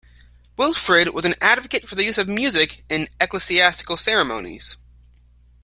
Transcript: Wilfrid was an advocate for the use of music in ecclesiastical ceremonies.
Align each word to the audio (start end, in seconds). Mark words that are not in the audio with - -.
Wilfrid 0.57 1.09
was 1.13 1.25
an 1.25 1.35
advocate 1.41 1.87
for 1.87 1.93
the 1.93 2.03
use 2.03 2.17
of 2.17 2.27
music 2.27 2.83
in 2.89 3.07
ecclesiastical 3.19 3.97
ceremonies. 3.97 4.75